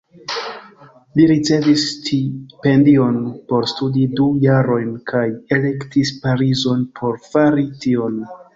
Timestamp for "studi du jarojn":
3.73-4.89